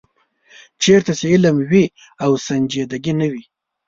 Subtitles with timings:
[0.83, 1.85] چېرته چې علم وي
[2.23, 3.43] او سنجیدګي نه وي.